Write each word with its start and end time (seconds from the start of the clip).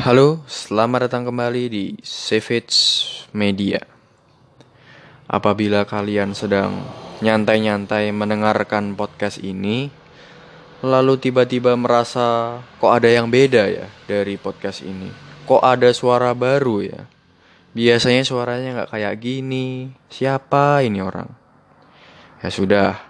Halo, 0.00 0.40
selamat 0.48 1.12
datang 1.12 1.28
kembali 1.28 1.68
di 1.68 1.92
Savage 2.00 2.72
Media. 3.36 3.84
Apabila 5.28 5.84
kalian 5.84 6.32
sedang 6.32 6.72
nyantai-nyantai 7.20 8.08
mendengarkan 8.08 8.96
podcast 8.96 9.44
ini, 9.44 9.92
lalu 10.80 11.20
tiba-tiba 11.20 11.76
merasa 11.76 12.56
kok 12.80 12.88
ada 12.96 13.12
yang 13.12 13.28
beda 13.28 13.68
ya 13.68 13.92
dari 14.08 14.40
podcast 14.40 14.80
ini. 14.88 15.12
Kok 15.44 15.60
ada 15.60 15.92
suara 15.92 16.32
baru 16.32 16.80
ya? 16.80 17.04
Biasanya 17.76 18.24
suaranya 18.24 18.68
nggak 18.80 18.96
kayak 18.96 19.20
gini. 19.20 19.92
Siapa 20.08 20.80
ini 20.80 21.04
orang? 21.04 21.28
Ya 22.40 22.48
sudah, 22.48 23.04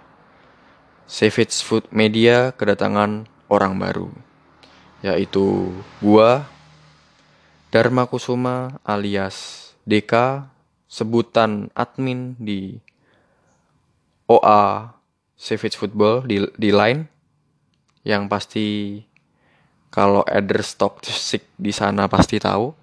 Savage 1.07 1.55
Food 1.63 1.87
Media 1.95 2.51
kedatangan 2.51 3.31
orang 3.47 3.79
baru, 3.79 4.11
yaitu 4.99 5.71
gua 6.03 6.50
Dharma 7.71 8.03
Kusuma 8.03 8.83
alias 8.83 9.71
Deka, 9.87 10.51
sebutan 10.91 11.71
admin 11.71 12.35
di 12.35 12.75
OA 14.27 14.91
Savage 15.39 15.79
Football 15.79 16.27
di, 16.27 16.43
di 16.59 16.69
line. 16.75 17.07
Yang 18.03 18.23
pasti 18.27 18.67
kalau 19.87 20.19
address 20.27 20.75
toxic 20.75 21.47
di 21.55 21.71
sana 21.71 22.11
pasti 22.11 22.43
tahu. 22.43 22.75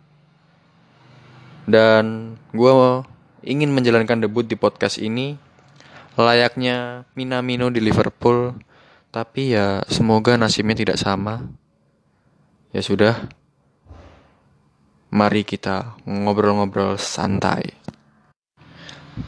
Dan 1.68 2.32
gue 2.56 2.72
ingin 3.44 3.68
menjalankan 3.68 4.24
debut 4.24 4.48
di 4.48 4.56
podcast 4.56 4.96
ini. 4.96 5.36
Layaknya 6.16 7.04
Minamino 7.12 7.68
di 7.68 7.84
Liverpool. 7.84 8.56
Tapi 9.12 9.52
ya 9.52 9.84
semoga 9.84 10.40
nasibnya 10.40 10.80
tidak 10.80 10.96
sama. 10.96 11.44
Ya 12.72 12.80
sudah 12.80 13.28
mari 15.08 15.42
kita 15.44 15.96
ngobrol-ngobrol 16.04 17.00
santai 17.00 17.74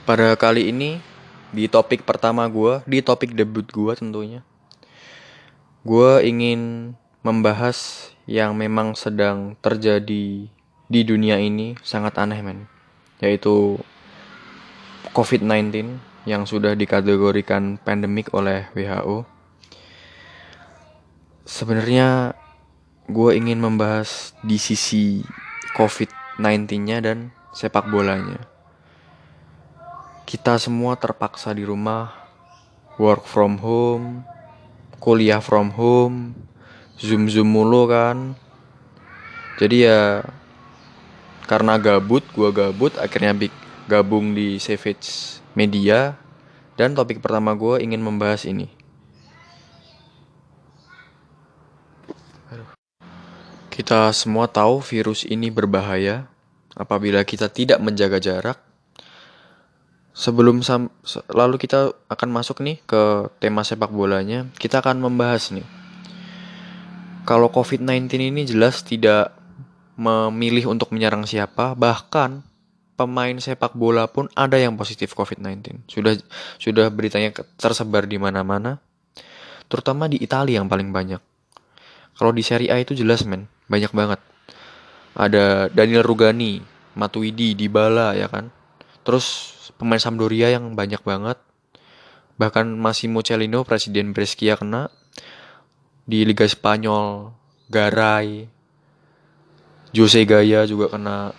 pada 0.05 0.37
kali 0.37 0.71
ini 0.71 1.01
di 1.51 1.67
topik 1.67 2.07
pertama 2.07 2.47
gue 2.47 2.85
di 2.87 3.03
topik 3.03 3.35
debut 3.35 3.67
gue 3.67 3.93
tentunya 3.97 4.45
gue 5.83 6.11
ingin 6.23 6.93
membahas 7.25 8.11
yang 8.29 8.55
memang 8.55 8.95
sedang 8.95 9.57
terjadi 9.59 10.47
di 10.91 11.01
dunia 11.07 11.41
ini 11.41 11.75
sangat 11.83 12.21
aneh 12.21 12.41
men 12.45 12.69
yaitu 13.21 13.81
COVID-19 15.11 15.99
yang 16.29 16.45
sudah 16.45 16.77
dikategorikan 16.77 17.81
pandemik 17.81 18.31
oleh 18.37 18.69
WHO. 18.77 19.25
Sebenarnya 21.49 22.37
gue 23.11 23.31
ingin 23.35 23.59
membahas 23.59 24.37
di 24.45 24.61
sisi 24.61 25.25
COVID-19-nya 25.75 26.99
dan 27.05 27.31
sepak 27.55 27.91
bolanya. 27.91 28.47
Kita 30.27 30.59
semua 30.63 30.95
terpaksa 30.95 31.51
di 31.51 31.67
rumah, 31.67 32.15
work 32.99 33.27
from 33.27 33.59
home, 33.59 34.23
kuliah 35.03 35.43
from 35.43 35.75
home, 35.75 36.35
zoom-zoom 37.01 37.51
mulu 37.51 37.91
kan. 37.91 38.39
Jadi 39.59 39.85
ya 39.85 40.23
karena 41.51 41.77
gabut, 41.83 42.23
gue 42.31 42.51
gabut, 42.55 42.95
akhirnya 42.97 43.35
gabung 43.91 44.39
di 44.39 44.63
Savage 44.63 45.43
media, 45.59 46.15
dan 46.79 46.95
topik 46.95 47.19
pertama 47.19 47.59
gue 47.59 47.83
ingin 47.83 47.99
membahas 47.99 48.47
ini. 48.47 48.80
Kita 53.81 54.13
semua 54.13 54.45
tahu 54.45 54.85
virus 54.85 55.25
ini 55.25 55.49
berbahaya 55.49 56.29
apabila 56.77 57.25
kita 57.25 57.49
tidak 57.49 57.81
menjaga 57.81 58.21
jarak. 58.21 58.61
Sebelum 60.13 60.61
lalu 61.33 61.57
kita 61.57 61.97
akan 62.13 62.29
masuk 62.29 62.61
nih 62.61 62.77
ke 62.85 63.33
tema 63.41 63.65
sepak 63.65 63.89
bolanya, 63.89 64.45
kita 64.61 64.85
akan 64.85 65.01
membahas 65.01 65.49
nih. 65.57 65.65
Kalau 67.25 67.49
COVID-19 67.49 68.21
ini 68.21 68.45
jelas 68.45 68.85
tidak 68.85 69.33
memilih 69.97 70.69
untuk 70.69 70.93
menyerang 70.93 71.25
siapa, 71.25 71.73
bahkan 71.73 72.45
pemain 73.01 73.33
sepak 73.41 73.73
bola 73.73 74.13
pun 74.13 74.29
ada 74.37 74.61
yang 74.61 74.77
positif 74.77 75.17
COVID-19. 75.17 75.89
Sudah 75.89 76.21
sudah 76.61 76.93
beritanya 76.93 77.33
tersebar 77.57 78.05
di 78.05 78.21
mana-mana. 78.21 78.77
Terutama 79.73 80.05
di 80.05 80.21
Italia 80.21 80.61
yang 80.61 80.69
paling 80.69 80.93
banyak. 80.93 81.25
Kalau 82.21 82.37
di 82.37 82.45
Serie 82.45 82.69
A 82.69 82.77
itu 82.77 82.93
jelas 82.93 83.25
men, 83.25 83.49
banyak 83.71 83.95
banget. 83.95 84.21
Ada 85.15 85.71
Daniel 85.71 86.03
Rugani, 86.03 86.61
Matuidi, 86.99 87.55
Dybala 87.55 88.19
ya 88.19 88.27
kan. 88.27 88.51
Terus 89.07 89.55
pemain 89.79 90.03
Sampdoria 90.03 90.51
yang 90.51 90.75
banyak 90.75 91.01
banget. 91.07 91.39
Bahkan 92.37 92.75
Massimo 92.75 93.23
Cellino, 93.23 93.63
presiden 93.63 94.11
Brescia 94.11 94.59
kena. 94.59 94.91
Di 96.11 96.27
Liga 96.27 96.45
Spanyol, 96.51 97.31
Garay, 97.71 98.51
Jose 99.91 100.23
Gaya 100.27 100.67
juga 100.67 100.91
kena 100.91 101.35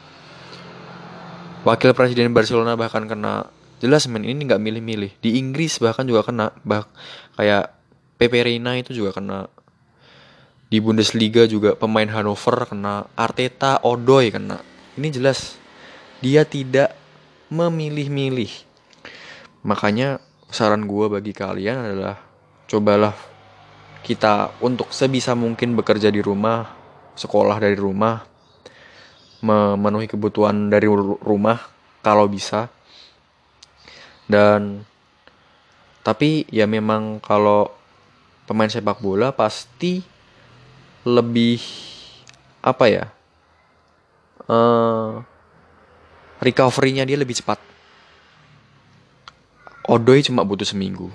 Wakil 1.62 1.94
Presiden 1.94 2.34
Barcelona 2.34 2.74
bahkan 2.74 3.06
kena 3.06 3.54
jelas 3.78 4.10
men 4.10 4.26
ini 4.26 4.50
nggak 4.50 4.58
milih-milih. 4.58 5.12
Di 5.22 5.38
Inggris 5.38 5.78
bahkan 5.78 6.10
juga 6.10 6.26
kena 6.26 6.50
bah 6.66 6.90
kayak 7.38 7.78
Pepe 8.18 8.42
Reina 8.42 8.74
itu 8.82 8.98
juga 8.98 9.22
kena. 9.22 9.46
Di 10.72 10.80
Bundesliga 10.80 11.44
juga 11.52 11.76
pemain 11.76 12.08
Hannover 12.08 12.64
kena, 12.64 13.12
Arteta, 13.20 13.84
Odoi 13.84 14.32
kena. 14.32 14.64
Ini 14.96 15.12
jelas 15.12 15.60
dia 16.24 16.48
tidak 16.48 16.96
memilih-milih. 17.52 18.50
Makanya 19.68 20.24
saran 20.48 20.88
gue 20.88 21.12
bagi 21.12 21.36
kalian 21.36 21.92
adalah 21.92 22.16
cobalah 22.72 23.12
kita 24.02 24.64
untuk 24.64 24.96
sebisa 24.96 25.36
mungkin 25.36 25.76
bekerja 25.76 26.08
di 26.08 26.24
rumah, 26.24 26.72
sekolah 27.20 27.60
dari 27.60 27.76
rumah, 27.76 28.24
memenuhi 29.42 30.08
kebutuhan 30.08 30.70
dari 30.72 30.88
rumah 31.20 31.58
kalau 32.06 32.30
bisa 32.30 32.70
dan 34.30 34.86
tapi 36.02 36.46
ya 36.50 36.66
memang 36.66 37.20
kalau 37.20 37.70
pemain 38.46 38.70
sepak 38.70 39.02
bola 39.02 39.34
pasti 39.34 40.02
lebih 41.02 41.58
apa 42.62 42.86
ya 42.86 43.06
uh, 44.46 45.22
recovery-nya 46.42 47.06
dia 47.06 47.18
lebih 47.18 47.38
cepat. 47.38 47.62
Odoi 49.90 50.22
cuma 50.22 50.46
butuh 50.46 50.66
seminggu. 50.66 51.10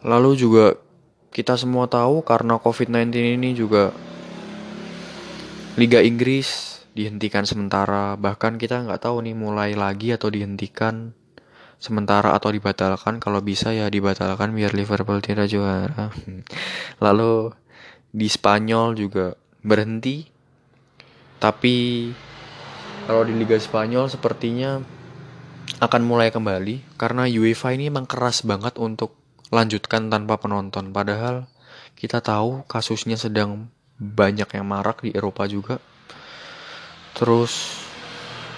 Lalu 0.00 0.40
juga 0.40 0.80
kita 1.30 1.54
semua 1.60 1.84
tahu 1.86 2.24
karena 2.24 2.56
COVID-19 2.56 3.12
ini 3.36 3.52
juga 3.52 3.92
Liga 5.76 6.00
Inggris 6.00 6.80
dihentikan 6.96 7.46
sementara, 7.46 8.18
bahkan 8.18 8.58
kita 8.58 8.82
nggak 8.82 9.04
tahu 9.06 9.22
nih 9.22 9.36
mulai 9.36 9.72
lagi 9.78 10.10
atau 10.10 10.32
dihentikan 10.32 11.14
sementara 11.80 12.36
atau 12.36 12.52
dibatalkan. 12.52 13.18
Kalau 13.18 13.40
bisa 13.40 13.72
ya 13.72 13.88
dibatalkan 13.88 14.52
biar 14.52 14.76
Liverpool 14.76 15.18
tidak 15.24 15.48
juara. 15.48 16.12
Lalu 17.04 17.50
di 18.12 18.28
Spanyol 18.28 18.94
juga 18.94 19.34
berhenti, 19.64 20.28
tapi 21.40 22.08
kalau 23.08 23.24
di 23.24 23.34
Liga 23.34 23.56
Spanyol 23.56 24.12
sepertinya 24.12 24.78
akan 25.80 26.02
mulai 26.04 26.28
kembali 26.28 27.00
karena 27.00 27.24
UEFA 27.24 27.72
ini 27.72 27.88
emang 27.88 28.04
keras 28.04 28.44
banget 28.44 28.76
untuk 28.76 29.16
lanjutkan 29.48 30.12
tanpa 30.12 30.36
penonton. 30.36 30.92
Padahal 30.92 31.48
kita 31.96 32.20
tahu 32.20 32.68
kasusnya 32.68 33.16
sedang 33.16 33.72
banyak 34.00 34.48
yang 34.56 34.64
marak 34.64 35.04
di 35.04 35.12
Eropa 35.12 35.44
juga. 35.44 35.76
Terus 37.16 37.84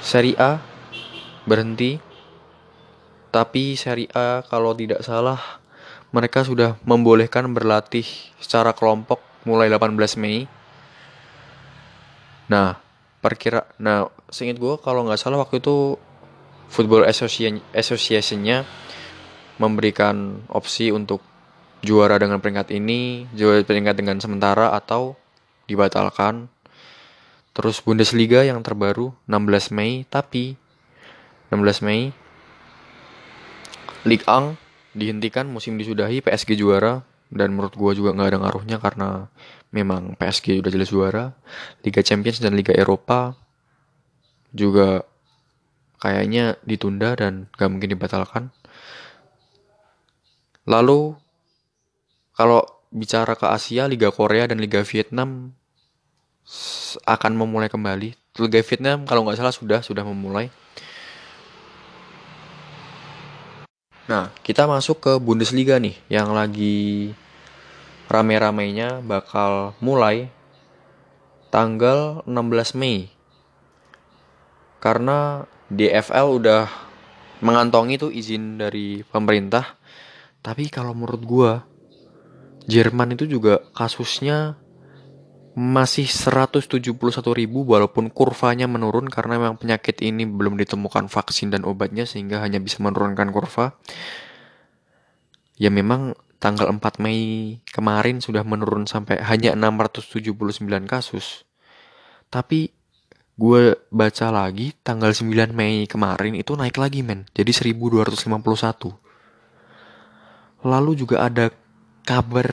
Serie 0.02 0.38
A 0.38 0.58
berhenti. 1.46 2.11
Tapi 3.32 3.81
Serie 3.81 4.12
A 4.12 4.44
kalau 4.44 4.76
tidak 4.76 5.00
salah 5.00 5.40
mereka 6.12 6.44
sudah 6.44 6.76
membolehkan 6.84 7.49
berlatih 7.56 8.05
secara 8.37 8.76
kelompok 8.76 9.25
mulai 9.49 9.73
18 9.73 10.20
Mei. 10.20 10.44
Nah, 12.52 12.76
perkira 13.25 13.64
nah 13.81 14.12
seingat 14.29 14.61
gue 14.61 14.76
kalau 14.84 15.08
nggak 15.08 15.17
salah 15.17 15.40
waktu 15.40 15.64
itu 15.64 15.96
Football 16.69 17.08
Association-nya 17.73 18.64
memberikan 19.61 20.44
opsi 20.49 20.88
untuk 20.88 21.20
juara 21.84 22.17
dengan 22.17 22.40
peringkat 22.40 22.73
ini, 22.73 23.29
juara 23.32 23.61
peringkat 23.61 23.96
dengan 23.96 24.17
sementara 24.20 24.73
atau 24.76 25.17
dibatalkan. 25.69 26.49
Terus 27.52 27.84
Bundesliga 27.84 28.40
yang 28.44 28.64
terbaru 28.64 29.12
16 29.29 29.76
Mei, 29.76 30.08
tapi 30.08 30.56
16 31.52 31.84
Mei 31.84 32.17
Ligue 34.02 34.26
1 34.26 34.58
dihentikan 34.99 35.46
musim 35.46 35.78
disudahi 35.78 36.20
PSG 36.20 36.58
juara 36.58 37.06
dan 37.32 37.54
menurut 37.56 37.72
gue 37.78 37.93
juga 37.96 38.12
nggak 38.12 38.28
ada 38.28 38.38
ngaruhnya 38.44 38.76
karena 38.82 39.08
memang 39.72 40.19
PSG 40.20 40.60
udah 40.60 40.70
jelas 40.75 40.90
juara. 40.93 41.25
Liga 41.81 42.04
Champions 42.04 42.43
dan 42.43 42.52
Liga 42.52 42.76
Eropa 42.76 43.38
juga 44.52 45.06
kayaknya 45.96 46.60
ditunda 46.66 47.16
dan 47.16 47.49
gak 47.56 47.70
mungkin 47.72 47.88
dibatalkan. 47.94 48.52
Lalu 50.69 51.16
kalau 52.37 52.62
bicara 52.93 53.32
ke 53.38 53.48
Asia 53.48 53.88
Liga 53.88 54.12
Korea 54.12 54.44
dan 54.44 54.60
Liga 54.60 54.84
Vietnam 54.84 55.56
akan 57.06 57.32
memulai 57.32 57.72
kembali. 57.72 58.12
Liga 58.43 58.60
Vietnam 58.60 59.08
kalau 59.08 59.25
nggak 59.25 59.40
salah 59.40 59.55
sudah 59.55 59.81
sudah 59.81 60.05
memulai 60.05 60.52
Nah, 64.10 64.34
kita 64.43 64.66
masuk 64.66 64.99
ke 64.99 65.12
Bundesliga 65.22 65.78
nih 65.78 65.94
yang 66.10 66.34
lagi 66.34 67.14
rame-ramenya 68.10 68.99
bakal 68.99 69.78
mulai 69.78 70.26
tanggal 71.54 72.26
16 72.26 72.75
Mei. 72.75 73.12
Karena 74.82 75.46
DFL 75.70 76.26
udah 76.43 76.66
mengantongi 77.43 78.02
tuh 78.02 78.10
izin 78.10 78.58
dari 78.58 79.06
pemerintah. 79.06 79.78
Tapi 80.43 80.66
kalau 80.66 80.94
menurut 80.98 81.22
gua 81.22 81.52
Jerman 82.66 83.19
itu 83.19 83.26
juga 83.26 83.58
kasusnya 83.75 84.55
masih 85.52 86.08
171 86.08 86.96
ribu 87.37 87.60
walaupun 87.69 88.08
kurvanya 88.08 88.64
menurun 88.64 89.12
karena 89.12 89.37
memang 89.37 89.60
penyakit 89.60 90.00
ini 90.00 90.25
belum 90.25 90.56
ditemukan 90.56 91.12
vaksin 91.12 91.52
dan 91.52 91.69
obatnya 91.69 92.08
sehingga 92.08 92.40
hanya 92.40 92.56
bisa 92.56 92.81
menurunkan 92.81 93.28
kurva. 93.28 93.76
Ya 95.60 95.69
memang 95.69 96.16
tanggal 96.40 96.72
4 96.72 96.81
Mei 97.04 97.60
kemarin 97.69 98.25
sudah 98.25 98.40
menurun 98.49 98.88
sampai 98.88 99.20
hanya 99.20 99.52
679 99.52 100.32
kasus. 100.88 101.44
Tapi 102.32 102.72
gue 103.37 103.76
baca 103.93 104.26
lagi 104.32 104.72
tanggal 104.81 105.12
9 105.12 105.52
Mei 105.52 105.84
kemarin 105.84 106.32
itu 106.32 106.56
naik 106.56 106.81
lagi 106.81 107.05
men. 107.05 107.28
Jadi 107.37 107.52
1251. 107.76 108.25
Lalu 110.64 110.93
juga 110.96 111.28
ada 111.28 111.52
kabar 112.08 112.48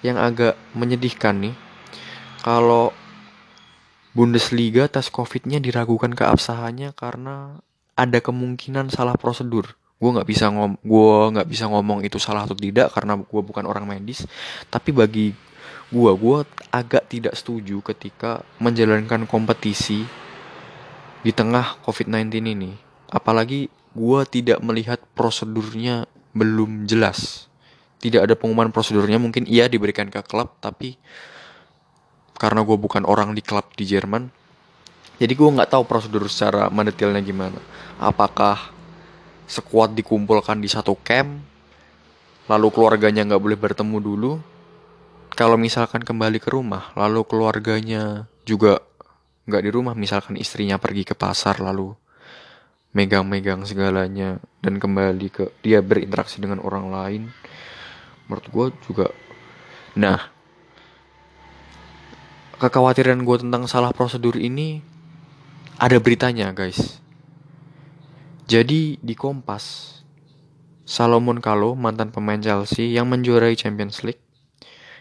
yang 0.00 0.16
agak 0.16 0.56
menyedihkan 0.72 1.44
nih 1.44 1.67
kalau 2.42 2.94
Bundesliga 4.18 4.90
tes 4.90 5.12
COVID-nya 5.14 5.62
diragukan 5.62 6.10
keabsahannya 6.10 6.90
karena 6.96 7.62
ada 7.94 8.18
kemungkinan 8.18 8.90
salah 8.90 9.14
prosedur. 9.14 9.78
Gue 9.98 10.10
nggak 10.14 10.26
bisa 10.26 10.50
ngom, 10.50 10.78
gue 10.82 11.14
nggak 11.34 11.48
bisa 11.50 11.70
ngomong 11.70 12.02
itu 12.06 12.18
salah 12.22 12.46
atau 12.46 12.54
tidak 12.54 12.94
karena 12.94 13.18
gue 13.18 13.42
bukan 13.42 13.62
orang 13.66 13.86
medis. 13.86 14.26
Tapi 14.70 14.90
bagi 14.90 15.34
gue, 15.90 16.10
gue 16.14 16.38
agak 16.70 17.10
tidak 17.10 17.34
setuju 17.38 17.82
ketika 17.82 18.42
menjalankan 18.62 19.26
kompetisi 19.26 20.02
di 21.22 21.30
tengah 21.34 21.78
COVID-19 21.82 22.30
ini. 22.54 22.72
Apalagi 23.10 23.70
gue 23.94 24.20
tidak 24.30 24.58
melihat 24.62 25.02
prosedurnya 25.18 26.06
belum 26.34 26.86
jelas. 26.86 27.50
Tidak 27.98 28.22
ada 28.22 28.38
pengumuman 28.38 28.70
prosedurnya, 28.70 29.18
mungkin 29.18 29.42
iya 29.50 29.66
diberikan 29.66 30.06
ke 30.06 30.22
klub, 30.22 30.54
tapi 30.62 30.94
karena 32.38 32.62
gue 32.62 32.78
bukan 32.78 33.02
orang 33.02 33.34
di 33.34 33.42
klub 33.42 33.66
di 33.74 33.84
Jerman. 33.84 34.30
Jadi 35.18 35.34
gue 35.34 35.48
nggak 35.50 35.74
tahu 35.74 35.82
prosedur 35.82 36.22
secara 36.30 36.70
mendetailnya 36.70 37.18
gimana. 37.20 37.58
Apakah 37.98 38.70
sekuat 39.50 39.98
dikumpulkan 39.98 40.62
di 40.62 40.70
satu 40.70 40.94
camp 41.02 41.42
lalu 42.46 42.68
keluarganya 42.72 43.26
nggak 43.26 43.42
boleh 43.42 43.58
bertemu 43.58 43.96
dulu. 43.98 44.32
Kalau 45.34 45.58
misalkan 45.58 46.06
kembali 46.06 46.38
ke 46.38 46.54
rumah 46.54 46.94
lalu 46.94 47.26
keluarganya 47.26 48.30
juga 48.46 48.78
nggak 49.50 49.62
di 49.64 49.70
rumah 49.74 49.98
misalkan 49.98 50.38
istrinya 50.38 50.78
pergi 50.78 51.02
ke 51.08 51.18
pasar 51.18 51.58
lalu 51.58 51.96
megang-megang 52.92 53.64
segalanya 53.68 54.40
dan 54.64 54.80
kembali 54.80 55.28
ke 55.28 55.44
dia 55.60 55.82
berinteraksi 55.82 56.38
dengan 56.38 56.62
orang 56.62 56.86
lain. 56.88 57.22
Menurut 58.30 58.46
gue 58.48 58.66
juga 58.86 59.06
nah 59.98 60.37
kekhawatiran 62.58 63.22
gue 63.22 63.36
tentang 63.38 63.70
salah 63.70 63.94
prosedur 63.94 64.34
ini 64.34 64.82
ada 65.78 66.02
beritanya 66.02 66.50
guys. 66.50 66.98
Jadi 68.48 68.98
di 68.98 69.14
Kompas, 69.14 69.98
Salomon 70.82 71.38
Kalou 71.38 71.78
mantan 71.78 72.10
pemain 72.10 72.40
Chelsea 72.40 72.90
yang 72.90 73.06
menjuarai 73.06 73.54
Champions 73.54 74.02
League 74.02 74.20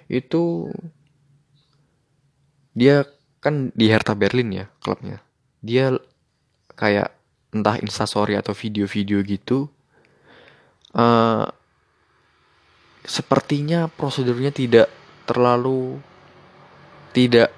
itu 0.08 0.70
dia 2.78 3.04
kan 3.42 3.74
di 3.74 3.90
Hertha 3.90 4.14
Berlin 4.14 4.54
ya 4.54 4.66
klubnya. 4.84 5.24
Dia 5.66 5.98
kayak 6.78 7.10
entah 7.56 7.82
instastory 7.82 8.38
atau 8.38 8.54
video-video 8.54 9.26
gitu. 9.26 9.66
Uh, 10.94 11.50
sepertinya 13.08 13.88
prosedurnya 13.88 14.52
tidak 14.52 14.92
terlalu 15.24 15.98
tidak 17.18 17.50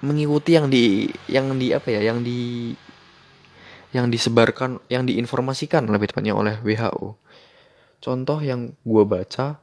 mengikuti 0.00 0.56
yang 0.56 0.72
di 0.72 1.04
yang 1.28 1.52
di 1.60 1.76
apa 1.76 1.92
ya 1.92 2.08
yang 2.08 2.24
di 2.24 2.72
yang 3.92 4.08
disebarkan 4.08 4.80
yang 4.88 5.04
diinformasikan 5.04 5.84
lebih 5.92 6.08
tepatnya 6.08 6.32
oleh 6.32 6.56
WHO 6.64 7.20
contoh 8.00 8.38
yang 8.40 8.72
gue 8.80 9.04
baca 9.04 9.60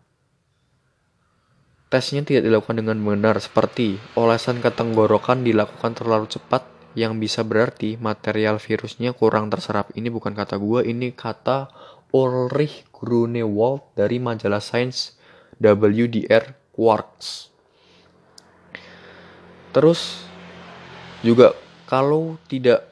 tesnya 1.89 2.21
tidak 2.21 2.45
dilakukan 2.45 2.85
dengan 2.85 3.01
benar 3.01 3.41
seperti 3.41 3.97
olesan 4.13 4.61
ke 4.61 4.69
tenggorokan 4.69 5.41
dilakukan 5.41 5.97
terlalu 5.97 6.29
cepat 6.29 6.69
yang 6.93 7.17
bisa 7.17 7.41
berarti 7.41 7.95
material 7.95 8.59
virusnya 8.59 9.15
kurang 9.15 9.47
terserap. 9.47 9.95
Ini 9.95 10.11
bukan 10.11 10.35
kata 10.35 10.59
gue 10.59 10.91
ini 10.91 11.15
kata 11.15 11.71
Ulrich 12.11 12.91
Grunewald 12.91 13.95
dari 13.95 14.19
majalah 14.19 14.59
Science 14.59 15.15
WDR 15.55 16.51
Quarks 16.75 17.50
Terus 19.71 20.27
juga 21.23 21.55
kalau 21.87 22.35
tidak 22.47 22.87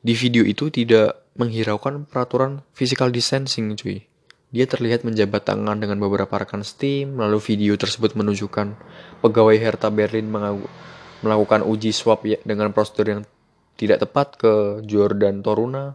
di 0.00 0.14
video 0.16 0.44
itu 0.46 0.72
tidak 0.72 1.20
menghiraukan 1.38 2.08
peraturan 2.08 2.64
physical 2.74 3.12
distancing 3.12 3.76
cuy. 3.78 4.08
Dia 4.48 4.64
terlihat 4.64 5.04
menjabat 5.04 5.44
tangan 5.44 5.76
dengan 5.76 6.00
beberapa 6.00 6.40
rekan 6.40 6.64
steam, 6.64 7.20
lalu 7.20 7.36
video 7.36 7.76
tersebut 7.76 8.16
menunjukkan 8.16 8.74
pegawai 9.20 9.56
Hertha 9.60 9.92
Berlin 9.92 10.32
melakukan 11.20 11.60
uji 11.68 11.92
swab 11.92 12.24
ya, 12.24 12.40
dengan 12.48 12.72
prosedur 12.72 13.06
yang 13.12 13.22
tidak 13.76 14.00
tepat 14.00 14.40
ke 14.40 14.52
Jordan 14.88 15.44
Toruna. 15.44 15.92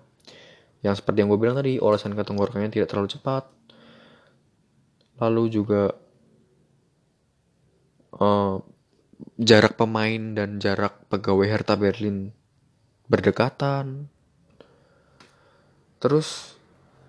Yang 0.85 1.01
seperti 1.01 1.25
yang 1.25 1.33
gue 1.33 1.39
bilang 1.41 1.57
tadi, 1.57 1.81
olesan 1.81 2.13
ke 2.13 2.21
tenggorokannya 2.21 2.69
tidak 2.69 2.93
terlalu 2.93 3.09
cepat. 3.09 3.49
Lalu 5.17 5.43
juga 5.49 5.95
uh, 8.21 8.61
jarak 9.39 9.75
pemain 9.75 10.37
dan 10.37 10.61
jarak 10.61 10.95
pegawai 11.09 11.49
Hertha 11.49 11.75
Berlin 11.75 12.31
berdekatan. 13.09 14.07
Terus 15.99 16.59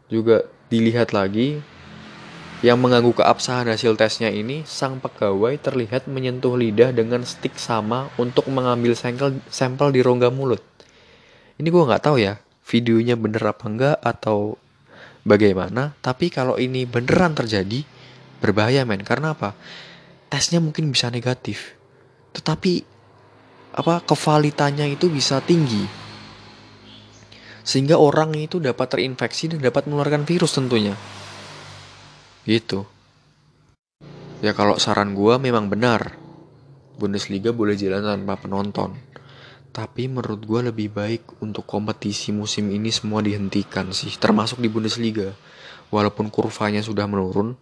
juga 0.09 0.47
dilihat 0.71 1.11
lagi 1.11 1.59
yang 2.64 2.80
mengganggu 2.80 3.12
keabsahan 3.21 3.68
hasil 3.68 3.92
tesnya 3.99 4.33
ini, 4.33 4.64
sang 4.64 4.97
pegawai 4.97 5.52
terlihat 5.61 6.09
menyentuh 6.09 6.56
lidah 6.56 6.97
dengan 6.97 7.21
stick 7.28 7.61
sama 7.61 8.09
untuk 8.16 8.49
mengambil 8.49 8.97
sampel, 8.97 9.37
sampel 9.52 9.92
di 9.92 10.00
rongga 10.00 10.33
mulut. 10.33 10.64
Ini 11.61 11.68
gue 11.68 11.85
nggak 11.85 12.02
tahu 12.09 12.16
ya, 12.25 12.40
videonya 12.64 13.21
bener 13.21 13.44
apa 13.44 13.64
enggak 13.68 13.97
atau 14.00 14.56
bagaimana. 15.28 15.92
Tapi 16.00 16.33
kalau 16.33 16.56
ini 16.56 16.88
beneran 16.88 17.37
terjadi, 17.37 17.85
berbahaya 18.40 18.88
men. 18.88 19.04
Karena 19.04 19.37
apa? 19.37 19.52
Tesnya 20.33 20.59
mungkin 20.64 20.88
bisa 20.88 21.12
negatif 21.12 21.84
tetapi 22.35 22.83
apa 23.75 24.03
kevalitannya 24.03 24.91
itu 24.91 25.07
bisa 25.09 25.38
tinggi. 25.38 25.87
Sehingga 27.64 27.97
orang 27.97 28.37
itu 28.37 28.61
dapat 28.61 28.99
terinfeksi 28.99 29.57
dan 29.57 29.64
dapat 29.64 29.88
menularkan 29.88 30.29
virus 30.29 30.53
tentunya. 30.53 30.93
Gitu. 32.45 32.85
Ya 34.45 34.53
kalau 34.53 34.76
saran 34.76 35.17
gue 35.17 35.35
memang 35.41 35.73
benar. 35.73 36.21
Bundesliga 36.95 37.50
boleh 37.50 37.75
jalan 37.75 38.05
tanpa 38.05 38.37
penonton. 38.37 38.95
Tapi 39.75 40.07
menurut 40.07 40.45
gue 40.45 40.61
lebih 40.71 40.93
baik 40.93 41.43
untuk 41.43 41.67
kompetisi 41.67 42.31
musim 42.31 42.71
ini 42.71 42.93
semua 42.95 43.25
dihentikan 43.25 43.91
sih 43.91 44.12
termasuk 44.21 44.61
di 44.61 44.69
Bundesliga. 44.69 45.33
Walaupun 45.88 46.29
kurvanya 46.29 46.85
sudah 46.85 47.09
menurun 47.09 47.57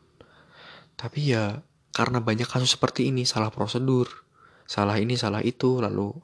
tapi 1.02 1.35
ya 1.35 1.59
karena 1.91 2.23
banyak 2.23 2.47
kasus 2.47 2.79
seperti 2.79 3.11
ini 3.11 3.26
salah 3.26 3.50
prosedur 3.50 4.22
salah 4.73 4.97
ini 4.97 5.21
salah 5.21 5.45
itu 5.45 5.85
lalu 5.85 6.17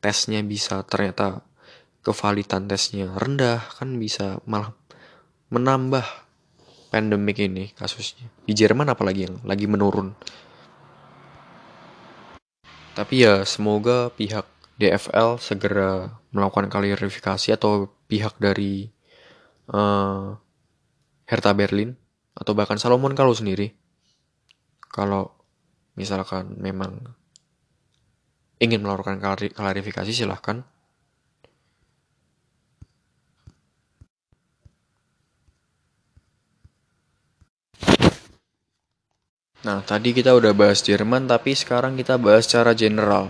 tesnya 0.00 0.40
bisa 0.40 0.80
ternyata 0.88 1.44
kevalitan 2.00 2.64
tesnya 2.64 3.12
rendah 3.12 3.60
kan 3.76 4.00
bisa 4.00 4.40
malah 4.48 4.72
menambah 5.52 6.06
pandemik 6.88 7.44
ini 7.44 7.76
kasusnya. 7.76 8.24
Di 8.48 8.56
Jerman 8.56 8.88
apalagi 8.88 9.28
yang 9.28 9.36
lagi 9.44 9.68
menurun. 9.68 10.16
Tapi 12.96 13.14
ya 13.20 13.44
semoga 13.44 14.08
pihak 14.16 14.48
DFL 14.80 15.36
segera 15.36 16.08
melakukan 16.32 16.72
klarifikasi 16.72 17.52
atau 17.52 17.92
pihak 18.08 18.40
dari 18.40 18.88
uh, 19.68 20.40
Hertha 21.28 21.52
Berlin 21.52 21.94
atau 22.32 22.56
bahkan 22.56 22.80
Salomon 22.80 23.12
kalau 23.12 23.36
sendiri 23.36 23.76
kalau 24.88 25.30
misalkan 25.94 26.56
memang 26.58 27.19
ingin 28.60 28.84
melakukan 28.84 29.16
klarifikasi 29.56 30.12
silahkan 30.12 30.62
Nah, 39.60 39.84
tadi 39.84 40.16
kita 40.16 40.32
udah 40.32 40.56
bahas 40.56 40.80
Jerman, 40.80 41.28
tapi 41.28 41.52
sekarang 41.52 41.92
kita 41.92 42.16
bahas 42.16 42.48
secara 42.48 42.72
general. 42.72 43.28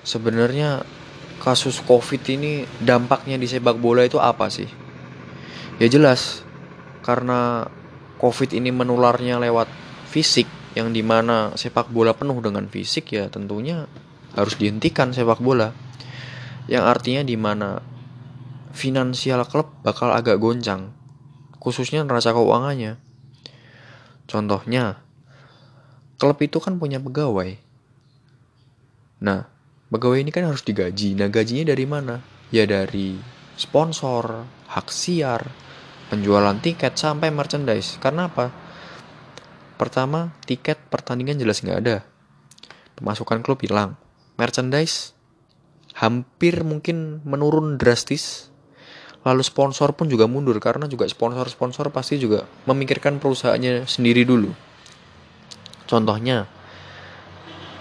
Sebenarnya 0.00 0.80
kasus 1.44 1.84
COVID 1.84 2.24
ini 2.32 2.64
dampaknya 2.80 3.36
di 3.36 3.44
sepak 3.44 3.76
bola 3.76 4.08
itu 4.08 4.16
apa 4.16 4.48
sih? 4.48 4.64
Ya 5.76 5.84
jelas, 5.92 6.40
karena 7.04 7.68
COVID 8.16 8.56
ini 8.56 8.72
menularnya 8.72 9.36
lewat 9.36 9.68
fisik, 10.08 10.48
yang 10.72 10.96
di 10.96 11.04
mana 11.04 11.52
sepak 11.54 11.92
bola 11.92 12.16
penuh 12.16 12.40
dengan 12.40 12.66
fisik 12.66 13.14
ya 13.14 13.30
tentunya 13.30 13.84
harus 14.34 14.54
dihentikan 14.58 15.14
sepak 15.14 15.38
bola. 15.40 15.72
Yang 16.66 16.84
artinya 16.84 17.22
di 17.22 17.36
mana 17.38 17.80
finansial 18.74 19.46
klub 19.46 19.70
bakal 19.86 20.10
agak 20.10 20.42
goncang, 20.42 20.90
khususnya 21.62 22.02
neraca 22.02 22.34
keuangannya. 22.34 22.98
Contohnya, 24.26 24.98
klub 26.18 26.38
itu 26.42 26.58
kan 26.58 26.80
punya 26.80 26.98
pegawai. 26.98 27.54
Nah, 29.22 29.46
pegawai 29.88 30.20
ini 30.20 30.34
kan 30.34 30.50
harus 30.50 30.66
digaji. 30.66 31.14
Nah, 31.14 31.30
gajinya 31.30 31.70
dari 31.70 31.86
mana? 31.86 32.18
Ya 32.50 32.66
dari 32.66 33.16
sponsor, 33.54 34.44
hak 34.68 34.90
siar, 34.90 35.46
penjualan 36.10 36.58
tiket 36.58 36.98
sampai 36.98 37.30
merchandise. 37.30 37.96
Karena 38.02 38.26
apa? 38.26 38.50
Pertama, 39.78 40.34
tiket 40.46 40.78
pertandingan 40.90 41.38
jelas 41.38 41.62
nggak 41.62 41.80
ada. 41.84 41.96
Pemasukan 42.94 43.42
klub 43.42 43.58
hilang. 43.62 44.03
Merchandise 44.34 45.14
hampir 45.94 46.66
mungkin 46.66 47.22
menurun 47.22 47.78
drastis. 47.78 48.50
Lalu 49.24 49.40
sponsor 49.40 49.96
pun 49.96 50.10
juga 50.10 50.28
mundur 50.28 50.60
karena 50.60 50.84
juga 50.84 51.08
sponsor-sponsor 51.08 51.88
pasti 51.88 52.20
juga 52.20 52.44
memikirkan 52.68 53.16
perusahaannya 53.16 53.88
sendiri 53.88 54.20
dulu. 54.28 54.52
Contohnya, 55.88 56.44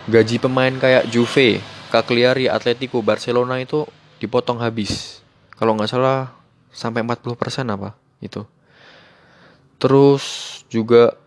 gaji 0.08 0.40
pemain 0.40 0.72
kayak 0.72 1.12
Juve, 1.12 1.60
Cagliari, 1.92 2.48
Atletico, 2.48 3.04
Barcelona 3.04 3.60
itu 3.60 3.84
dipotong 4.24 4.64
habis. 4.64 5.20
Kalau 5.60 5.76
nggak 5.76 5.92
salah 5.92 6.32
sampai 6.72 7.04
40% 7.04 7.36
apa 7.76 8.00
itu. 8.24 8.48
Terus 9.84 10.24
juga 10.72 11.20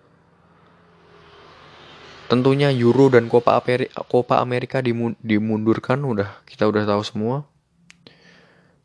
tentunya 2.26 2.70
Euro 2.74 3.10
dan 3.10 3.30
Copa 3.30 3.58
Amerika, 3.58 4.02
Copa 4.06 4.42
Amerika 4.42 4.78
dimundurkan 5.22 6.02
udah 6.02 6.42
kita 6.46 6.66
udah 6.66 6.82
tahu 6.86 7.02
semua. 7.02 7.36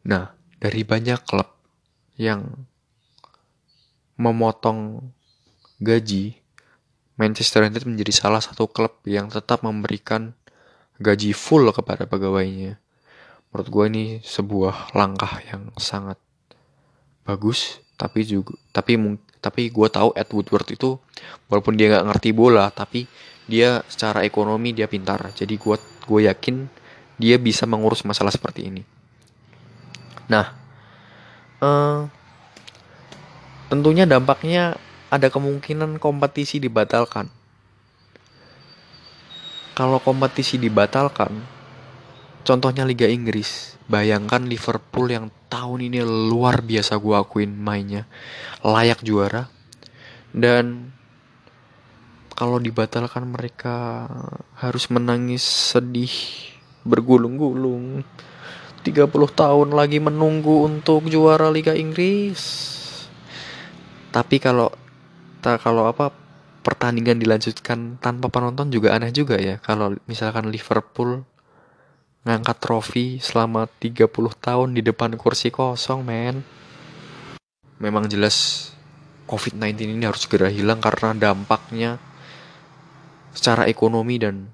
Nah, 0.06 0.34
dari 0.58 0.82
banyak 0.82 1.22
klub 1.26 1.50
yang 2.18 2.66
memotong 4.18 5.10
gaji 5.82 6.38
Manchester 7.18 7.66
United 7.66 7.86
menjadi 7.86 8.14
salah 8.14 8.42
satu 8.42 8.70
klub 8.70 9.02
yang 9.06 9.30
tetap 9.30 9.62
memberikan 9.62 10.34
gaji 11.02 11.34
full 11.34 11.70
kepada 11.74 12.06
pegawainya. 12.06 12.78
Menurut 13.50 13.68
gue 13.68 13.86
ini 13.90 14.06
sebuah 14.22 14.94
langkah 14.94 15.42
yang 15.50 15.74
sangat 15.78 16.18
bagus, 17.26 17.82
tapi 17.98 18.26
juga 18.26 18.58
tapi 18.74 18.98
tapi 19.42 19.74
gue 19.74 19.88
tahu 19.90 20.14
Ed 20.14 20.30
Woodward 20.30 20.70
itu 20.70 21.02
walaupun 21.50 21.78
dia 21.78 21.94
nggak 21.94 22.06
ngerti 22.14 22.30
bola, 22.34 22.70
tapi 22.70 23.10
dia 23.46 23.82
secara 23.90 24.26
ekonomi 24.26 24.74
dia 24.76 24.86
pintar. 24.90 25.34
Jadi 25.34 25.58
gue 25.58 25.78
gue 26.06 26.22
yakin 26.28 26.68
dia 27.22 27.38
bisa 27.38 27.70
mengurus 27.70 28.02
masalah 28.02 28.34
seperti 28.34 28.68
ini. 28.68 28.82
Nah, 30.32 30.46
uh, 31.62 32.10
tentunya 33.70 34.10
dampaknya 34.10 34.80
ada 35.12 35.28
kemungkinan 35.28 36.00
kompetisi 36.00 36.58
dibatalkan. 36.58 37.28
Kalau 39.76 40.00
kompetisi 40.04 40.60
dibatalkan, 40.60 41.32
contohnya 42.44 42.84
Liga 42.84 43.08
Inggris, 43.08 43.76
bayangkan 43.88 44.44
Liverpool 44.44 45.08
yang 45.12 45.28
tahun 45.52 45.92
ini 45.92 46.04
luar 46.04 46.64
biasa 46.64 46.96
gue 47.00 47.16
akuin 47.16 47.52
mainnya, 47.52 48.08
layak 48.64 49.04
juara, 49.04 49.48
dan 50.32 50.96
kalau 52.42 52.58
dibatalkan 52.58 53.30
mereka 53.30 54.10
harus 54.58 54.90
menangis 54.90 55.46
sedih 55.46 56.10
bergulung-gulung 56.82 58.02
30 58.82 59.14
tahun 59.14 59.70
lagi 59.78 60.02
menunggu 60.02 60.66
untuk 60.66 61.06
juara 61.06 61.54
Liga 61.54 61.78
Inggris. 61.78 62.42
Tapi 64.10 64.42
kalau 64.42 64.74
kita 65.38 65.62
kalau 65.62 65.86
apa 65.86 66.10
pertandingan 66.66 67.22
dilanjutkan 67.22 68.02
tanpa 68.02 68.34
penonton 68.34 68.74
juga 68.74 68.98
aneh 68.98 69.14
juga 69.14 69.38
ya. 69.38 69.62
Kalau 69.62 69.94
misalkan 70.10 70.50
Liverpool 70.50 71.22
ngangkat 72.26 72.58
trofi 72.58 73.22
selama 73.22 73.70
30 73.70 74.10
tahun 74.42 74.74
di 74.74 74.82
depan 74.82 75.14
kursi 75.14 75.54
kosong 75.54 76.02
men. 76.02 76.42
Memang 77.78 78.10
jelas 78.10 78.70
COVID-19 79.30 79.94
ini 79.94 80.10
harus 80.10 80.26
segera 80.26 80.50
hilang 80.50 80.82
karena 80.82 81.14
dampaknya 81.14 82.02
secara 83.32 83.68
ekonomi 83.68 84.20
dan 84.20 84.52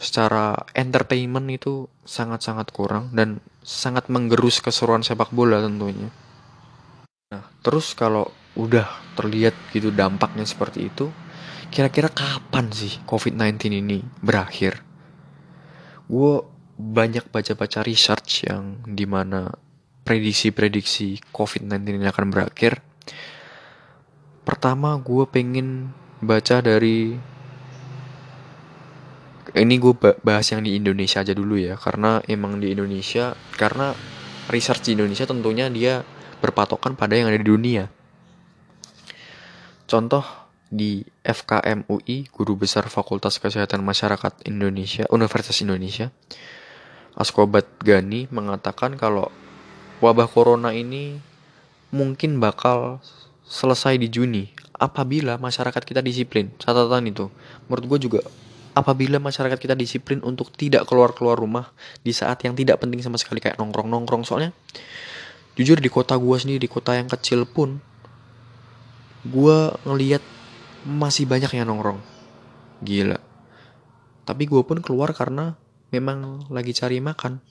secara 0.00 0.56
entertainment 0.72 1.44
itu 1.52 1.84
sangat-sangat 2.08 2.72
kurang 2.72 3.12
dan 3.12 3.44
sangat 3.60 4.08
menggerus 4.08 4.64
keseruan 4.64 5.04
sepak 5.04 5.28
bola 5.30 5.60
tentunya. 5.60 6.08
Nah, 7.30 7.44
terus 7.60 7.92
kalau 7.92 8.32
udah 8.56 8.88
terlihat 9.14 9.54
gitu 9.70 9.92
dampaknya 9.92 10.48
seperti 10.48 10.88
itu, 10.88 11.12
kira-kira 11.68 12.08
kapan 12.08 12.72
sih 12.72 12.98
COVID-19 13.04 13.76
ini 13.76 14.00
berakhir? 14.24 14.80
Gue 16.10 16.42
banyak 16.80 17.28
baca-baca 17.28 17.84
research 17.84 18.48
yang 18.48 18.80
di 18.88 19.04
mana 19.04 19.52
prediksi-prediksi 20.02 21.28
COVID-19 21.30 22.00
ini 22.00 22.06
akan 22.08 22.32
berakhir. 22.32 22.80
Pertama 24.42 24.96
gue 24.98 25.28
pengen 25.28 25.92
baca 26.24 26.64
dari 26.64 27.14
ini 29.54 29.80
gue 29.80 29.94
bahas 30.22 30.46
yang 30.52 30.62
di 30.62 30.78
Indonesia 30.78 31.22
aja 31.22 31.34
dulu 31.34 31.58
ya 31.58 31.74
karena 31.74 32.22
emang 32.30 32.58
di 32.62 32.70
Indonesia 32.74 33.34
karena 33.58 33.94
research 34.50 34.86
di 34.86 34.98
Indonesia 34.98 35.26
tentunya 35.26 35.66
dia 35.70 36.06
berpatokan 36.38 36.94
pada 36.94 37.18
yang 37.18 37.28
ada 37.28 37.38
di 37.38 37.48
dunia 37.48 37.90
Contoh 39.90 40.22
di 40.70 41.02
FKM 41.26 41.90
UI, 41.90 42.30
Guru 42.30 42.54
Besar 42.54 42.86
Fakultas 42.86 43.42
Kesehatan 43.42 43.82
Masyarakat 43.82 44.46
Indonesia, 44.46 45.02
Universitas 45.10 45.58
Indonesia, 45.66 46.14
Askobat 47.18 47.66
Gani 47.82 48.30
mengatakan 48.30 48.94
kalau 48.94 49.34
wabah 49.98 50.30
corona 50.30 50.70
ini 50.70 51.18
mungkin 51.90 52.38
bakal 52.38 53.02
selesai 53.50 53.98
di 53.98 54.06
Juni 54.14 54.54
apabila 54.78 55.42
masyarakat 55.42 55.82
kita 55.82 56.06
disiplin. 56.06 56.54
Catatan 56.62 57.10
itu. 57.10 57.26
Menurut 57.66 57.84
gue 57.90 57.98
juga 58.06 58.20
apabila 58.72 59.18
masyarakat 59.18 59.58
kita 59.58 59.74
disiplin 59.74 60.22
untuk 60.22 60.54
tidak 60.54 60.86
keluar-keluar 60.86 61.34
rumah 61.34 61.74
di 62.00 62.14
saat 62.14 62.42
yang 62.46 62.54
tidak 62.54 62.78
penting 62.78 63.02
sama 63.02 63.18
sekali 63.18 63.42
kayak 63.42 63.58
nongkrong-nongkrong. 63.58 64.22
Soalnya 64.22 64.54
jujur 65.58 65.78
di 65.82 65.90
kota 65.90 66.14
gue 66.14 66.36
sendiri 66.38 66.62
di 66.62 66.70
kota 66.70 66.94
yang 66.94 67.10
kecil 67.10 67.44
pun 67.44 67.82
gue 69.26 69.58
ngeliat 69.84 70.22
masih 70.86 71.26
banyak 71.26 71.50
yang 71.52 71.68
nongkrong. 71.68 72.00
Gila. 72.80 73.18
Tapi 74.24 74.42
gue 74.46 74.62
pun 74.62 74.78
keluar 74.80 75.12
karena 75.12 75.58
memang 75.90 76.48
lagi 76.48 76.72
cari 76.72 77.02
makan. 77.02 77.42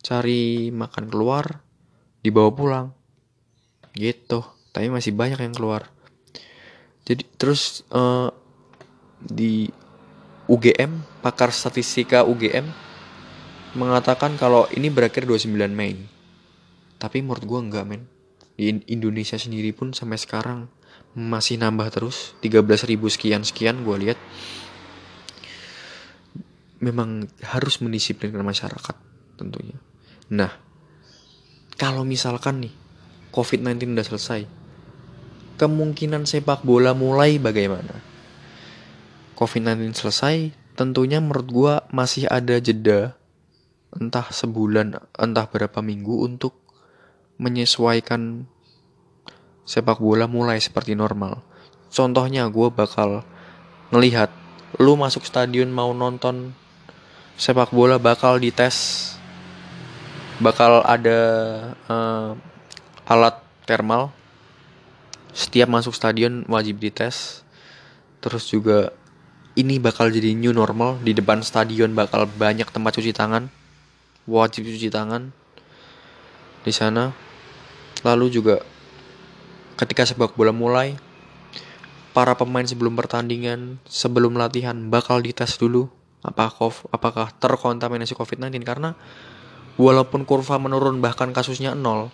Cari 0.00 0.68
makan 0.70 1.04
keluar 1.08 1.64
dibawa 2.20 2.50
pulang. 2.52 2.86
Gitu. 3.96 4.44
Tapi 4.70 4.86
masih 4.92 5.16
banyak 5.16 5.40
yang 5.40 5.56
keluar. 5.56 5.90
Jadi 7.08 7.26
terus 7.34 7.82
uh, 7.90 8.30
di 9.20 9.68
UGM 10.50 11.22
pakar 11.22 11.52
statistika 11.52 12.24
UGM 12.26 12.66
mengatakan 13.78 14.34
kalau 14.34 14.66
ini 14.74 14.90
berakhir 14.90 15.28
29 15.28 15.70
Mei. 15.70 15.94
Tapi 16.98 17.22
menurut 17.22 17.44
gue 17.46 17.60
enggak 17.60 17.86
men. 17.86 18.02
Di 18.58 18.68
Indonesia 18.90 19.38
sendiri 19.38 19.70
pun 19.70 19.94
sampai 19.94 20.18
sekarang 20.18 20.66
masih 21.14 21.62
nambah 21.62 21.88
terus. 21.94 22.34
13 22.42 22.66
ribu 22.90 23.06
sekian 23.06 23.46
sekian 23.46 23.86
gue 23.86 23.96
lihat. 23.96 24.18
Memang 26.82 27.30
harus 27.46 27.78
mendisiplinkan 27.78 28.42
masyarakat 28.42 28.96
tentunya. 29.38 29.78
Nah 30.34 30.50
kalau 31.78 32.02
misalkan 32.02 32.66
nih 32.66 32.74
COVID-19 33.30 33.94
udah 33.94 34.06
selesai 34.06 34.42
kemungkinan 35.56 36.26
sepak 36.26 36.66
bola 36.66 36.96
mulai 36.96 37.38
bagaimana 37.38 38.09
COVID-19 39.40 39.96
selesai 39.96 40.52
tentunya 40.76 41.16
menurut 41.16 41.48
gue 41.48 41.74
masih 41.96 42.28
ada 42.28 42.60
jeda 42.60 43.16
entah 43.96 44.28
sebulan 44.28 45.00
entah 45.16 45.46
berapa 45.48 45.80
minggu 45.80 46.28
untuk 46.28 46.60
menyesuaikan 47.40 48.44
sepak 49.64 49.96
bola 49.96 50.28
mulai 50.28 50.60
seperti 50.60 50.92
normal. 50.92 51.40
Contohnya 51.88 52.52
gue 52.52 52.68
bakal 52.68 53.24
ngelihat 53.88 54.28
lu 54.76 54.94
masuk 54.94 55.24
stadion 55.24 55.72
mau 55.72 55.90
nonton 55.96 56.52
sepak 57.40 57.72
bola 57.72 57.96
bakal 57.96 58.36
dites 58.36 59.16
bakal 60.36 60.84
ada 60.84 61.20
uh, 61.88 62.36
alat 63.08 63.40
thermal 63.64 64.12
setiap 65.32 65.66
masuk 65.66 65.96
stadion 65.96 66.44
wajib 66.46 66.78
dites 66.78 67.42
terus 68.20 68.46
juga 68.46 68.92
ini 69.58 69.82
bakal 69.82 70.12
jadi 70.12 70.36
new 70.36 70.54
normal. 70.54 71.02
Di 71.02 71.16
depan 71.16 71.42
stadion 71.42 71.94
bakal 71.96 72.26
banyak 72.26 72.68
tempat 72.70 73.00
cuci 73.00 73.10
tangan. 73.10 73.50
Wajib 74.30 74.66
cuci 74.66 74.92
tangan. 74.92 75.34
Di 76.62 76.72
sana. 76.74 77.10
Lalu 78.06 78.26
juga 78.32 78.62
ketika 79.76 80.04
sepak 80.08 80.36
bola 80.36 80.52
mulai, 80.52 80.96
para 82.10 82.34
pemain 82.36 82.64
sebelum 82.64 82.96
pertandingan, 82.96 83.80
sebelum 83.86 84.36
latihan 84.36 84.76
bakal 84.90 85.22
dites 85.22 85.56
dulu 85.56 85.88
apakah 86.20 86.72
apakah 86.92 87.26
terkontaminasi 87.40 88.12
COVID-19. 88.16 88.60
Karena 88.64 88.96
walaupun 89.80 90.28
kurva 90.28 90.60
menurun 90.60 91.00
bahkan 91.00 91.32
kasusnya 91.32 91.72
nol, 91.72 92.12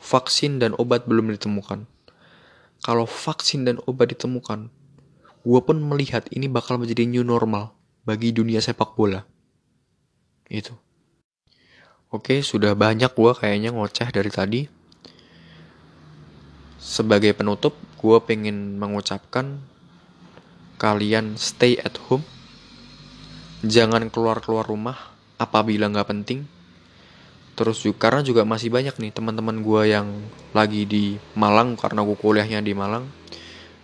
vaksin 0.00 0.60
dan 0.60 0.76
obat 0.76 1.06
belum 1.08 1.32
ditemukan. 1.32 1.88
Kalau 2.82 3.06
vaksin 3.06 3.62
dan 3.62 3.78
obat 3.86 4.10
ditemukan, 4.10 4.66
gue 5.42 5.60
pun 5.62 5.76
melihat 5.78 6.26
ini 6.30 6.46
bakal 6.46 6.78
menjadi 6.78 7.06
new 7.06 7.26
normal 7.26 7.74
bagi 8.06 8.30
dunia 8.30 8.62
sepak 8.62 8.94
bola. 8.94 9.22
Itu. 10.46 10.74
Oke, 12.12 12.42
sudah 12.44 12.76
banyak 12.76 13.12
gue 13.14 13.32
kayaknya 13.34 13.72
ngoceh 13.72 14.08
dari 14.12 14.30
tadi 14.30 14.60
sebagai 16.82 17.30
penutup, 17.38 17.78
gue 18.02 18.18
pengen 18.26 18.74
mengucapkan 18.74 19.62
kalian 20.82 21.38
stay 21.38 21.78
at 21.78 21.94
home. 22.10 22.26
Jangan 23.62 24.10
keluar-keluar 24.10 24.66
rumah 24.66 25.14
apabila 25.38 25.86
nggak 25.86 26.10
penting. 26.10 26.42
Terus 27.54 27.86
juga 27.86 28.10
karena 28.10 28.26
juga 28.26 28.42
masih 28.42 28.74
banyak 28.74 28.98
nih 28.98 29.14
teman-teman 29.14 29.62
gue 29.62 29.82
yang 29.94 30.10
lagi 30.50 30.82
di 30.82 31.22
Malang 31.38 31.78
karena 31.78 32.02
gue 32.02 32.18
kuliahnya 32.18 32.58
di 32.66 32.74
Malang. 32.74 33.06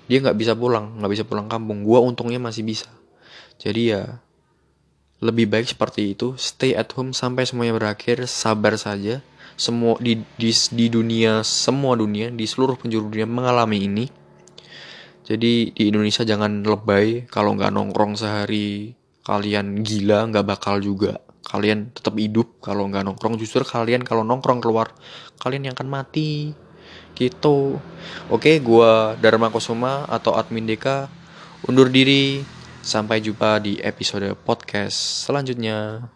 Dia 0.09 0.25
nggak 0.25 0.39
bisa 0.41 0.57
pulang, 0.57 0.99
nggak 0.99 1.13
bisa 1.13 1.25
pulang 1.29 1.47
kampung. 1.47 1.85
Gue 1.85 2.01
untungnya 2.01 2.41
masih 2.41 2.65
bisa. 2.65 2.89
Jadi 3.61 3.93
ya 3.93 4.19
lebih 5.21 5.47
baik 5.47 5.69
seperti 5.69 6.17
itu. 6.17 6.35
Stay 6.41 6.73
at 6.73 6.91
home 6.97 7.13
sampai 7.13 7.45
semuanya 7.45 7.77
berakhir. 7.77 8.25
Sabar 8.25 8.75
saja 8.81 9.21
semua 9.59 9.99
di, 9.99 10.23
di 10.39 10.55
di 10.55 10.87
dunia 10.87 11.43
semua 11.43 11.99
dunia 11.99 12.31
di 12.31 12.47
seluruh 12.47 12.79
penjuru 12.79 13.11
dunia 13.11 13.27
mengalami 13.27 13.91
ini 13.91 14.07
jadi 15.27 15.75
di 15.75 15.83
Indonesia 15.91 16.23
jangan 16.23 16.63
lebay 16.63 17.27
kalau 17.27 17.59
nggak 17.59 17.75
nongkrong 17.75 18.15
sehari 18.15 18.95
kalian 19.27 19.83
gila 19.83 20.31
nggak 20.31 20.47
bakal 20.47 20.79
juga 20.79 21.19
kalian 21.51 21.91
tetap 21.91 22.15
hidup 22.15 22.63
kalau 22.63 22.87
nggak 22.87 23.03
nongkrong 23.03 23.35
justru 23.35 23.67
kalian 23.67 24.07
kalau 24.07 24.23
nongkrong 24.23 24.63
keluar 24.63 24.95
kalian 25.43 25.67
yang 25.69 25.75
akan 25.75 25.91
mati 25.91 26.55
gitu. 27.19 27.83
Oke 28.31 28.55
gua 28.63 29.19
Dharma 29.19 29.51
Kusuma 29.51 30.07
atau 30.07 30.39
admin 30.39 30.65
Deka 30.65 31.11
undur 31.67 31.91
diri. 31.91 32.47
Sampai 32.79 33.21
jumpa 33.21 33.61
di 33.61 33.77
episode 33.85 34.33
podcast 34.47 35.29
selanjutnya 35.29 36.09